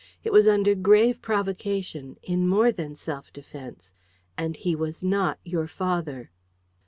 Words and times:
It 0.23 0.33
was 0.33 0.47
under 0.47 0.73
grave 0.73 1.21
provocation...in 1.21 2.47
more 2.49 2.71
than 2.71 2.95
self 2.95 3.31
defence...and 3.31 4.55
he 4.57 4.75
was 4.75 5.03
NOT 5.03 5.37
your 5.43 5.67
father." 5.67 6.31